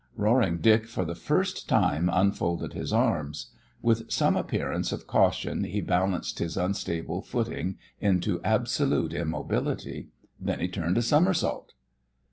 [0.15, 3.51] Roaring Dick for the first time unfolded his arms.
[3.83, 10.07] With some appearance of caution he balanced his unstable footing into absolute immobility.
[10.39, 11.73] Then he turned a somersault.